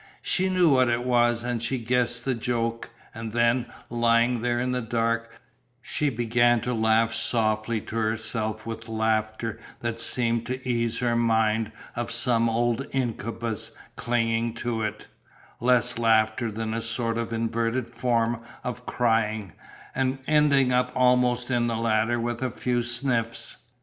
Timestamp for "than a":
16.51-16.81